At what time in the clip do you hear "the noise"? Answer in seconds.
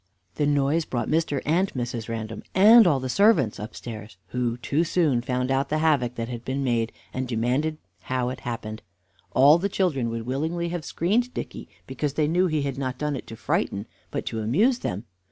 0.33-0.83